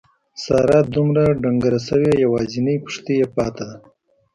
[0.43, 3.75] ساره دومره ډنګره شوې یوازې پښتۍ پاتې ده.